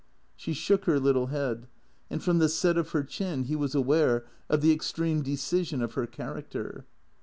She 0.35 0.53
shook 0.53 0.85
her 0.85 0.99
little 0.99 1.27
head; 1.27 1.67
and 2.09 2.23
from 2.23 2.39
the 2.39 2.49
set 2.49 2.75
of 2.75 2.89
her 2.89 3.03
chin 3.03 3.43
he 3.43 3.55
was 3.55 3.75
aware 3.75 4.25
of 4.49 4.61
the 4.61 4.71
extreme 4.73 5.21
decision 5.21 5.79
of 5.83 5.93
her 5.93 6.07
character. 6.07 6.85